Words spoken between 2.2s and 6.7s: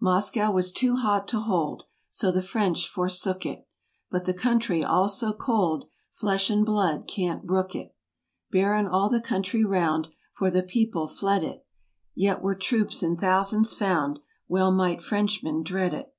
the French forsook it; But the country all so cold, Flesh and